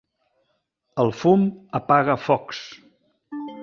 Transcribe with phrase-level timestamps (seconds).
[1.03, 1.45] El fum
[1.83, 2.67] apaga focs.